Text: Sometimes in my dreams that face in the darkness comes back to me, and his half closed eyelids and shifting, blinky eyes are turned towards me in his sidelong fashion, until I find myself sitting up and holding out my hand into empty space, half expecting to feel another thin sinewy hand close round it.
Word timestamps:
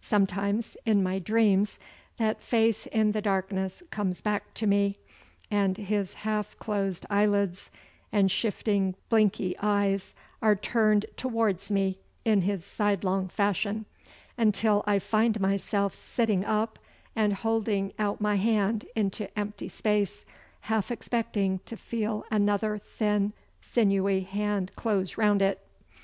Sometimes 0.00 0.76
in 0.86 1.02
my 1.02 1.18
dreams 1.18 1.80
that 2.18 2.40
face 2.40 2.86
in 2.86 3.10
the 3.10 3.20
darkness 3.20 3.82
comes 3.90 4.20
back 4.20 4.54
to 4.54 4.68
me, 4.68 4.98
and 5.50 5.76
his 5.76 6.14
half 6.14 6.56
closed 6.58 7.04
eyelids 7.10 7.70
and 8.12 8.30
shifting, 8.30 8.94
blinky 9.08 9.56
eyes 9.60 10.14
are 10.40 10.54
turned 10.54 11.06
towards 11.16 11.72
me 11.72 11.98
in 12.24 12.42
his 12.42 12.64
sidelong 12.64 13.26
fashion, 13.28 13.84
until 14.38 14.84
I 14.86 15.00
find 15.00 15.40
myself 15.40 15.92
sitting 15.92 16.44
up 16.44 16.78
and 17.16 17.32
holding 17.32 17.92
out 17.98 18.20
my 18.20 18.36
hand 18.36 18.86
into 18.94 19.28
empty 19.36 19.68
space, 19.68 20.24
half 20.60 20.92
expecting 20.92 21.58
to 21.66 21.76
feel 21.76 22.24
another 22.30 22.78
thin 22.78 23.32
sinewy 23.60 24.20
hand 24.20 24.70
close 24.76 25.18
round 25.18 25.42
it. 25.42 25.66